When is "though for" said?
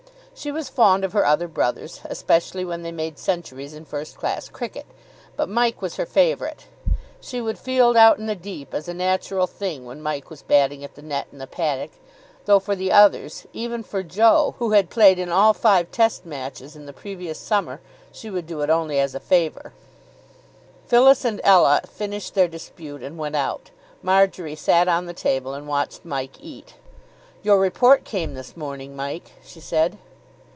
12.45-12.75